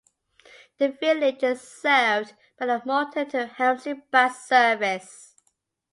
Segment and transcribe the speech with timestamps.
[0.79, 5.35] The village is served by the Malton to Helmsley bus service.